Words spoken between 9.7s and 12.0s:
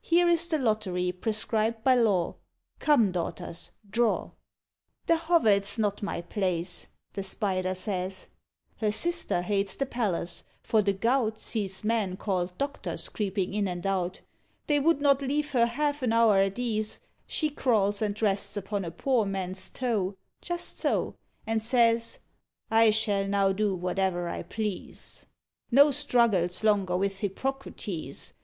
the palace, for the Gout Sees